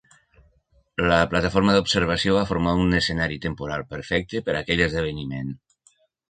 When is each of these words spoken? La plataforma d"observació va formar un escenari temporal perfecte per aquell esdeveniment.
La 1.09 1.17
plataforma 1.33 1.75
d"observació 1.75 2.33
va 2.37 2.45
formar 2.53 2.73
un 2.85 2.97
escenari 3.01 3.37
temporal 3.45 3.85
perfecte 3.93 4.43
per 4.49 4.57
aquell 4.63 4.83
esdeveniment. 4.87 5.55